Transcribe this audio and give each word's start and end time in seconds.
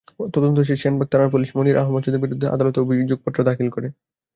তদন্ত 0.33 0.57
শেষে 0.59 0.81
সেনবাগ 0.83 1.07
থানার 1.11 1.31
পুলিশ 1.33 1.49
মনির 1.57 1.81
আহমঞ্চদের 1.81 2.23
বিরুদ্ধে 2.23 2.47
আদালতে 2.47 2.77
অভিযোগপত্র 2.81 3.39
দাখিল 3.49 3.67
করে। 3.75 3.87